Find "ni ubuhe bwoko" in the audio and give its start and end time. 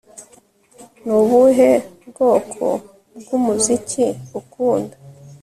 1.03-2.65